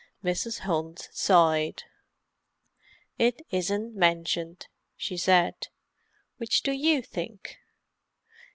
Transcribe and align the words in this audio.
Mrs. 0.23 0.61
Hunt 0.61 1.09
sighed. 1.11 1.83
"It 3.19 3.43
isn't 3.51 3.93
mentioned," 3.93 4.65
she 4.95 5.15
said. 5.15 5.67
"Which 6.37 6.63
do 6.63 6.71
you 6.71 7.03
think?" 7.03 7.59